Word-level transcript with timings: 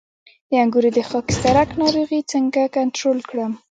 د 0.49 0.51
انګورو 0.63 0.89
د 0.97 0.99
خاکسترک 1.09 1.69
ناروغي 1.81 2.21
څنګه 2.31 2.61
کنټرول 2.77 3.19
کړم؟ 3.29 3.51